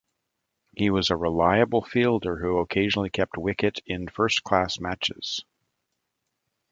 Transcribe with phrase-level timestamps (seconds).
[0.75, 5.45] He was a reliable fielder who occasionally kept wicket in first-class matches.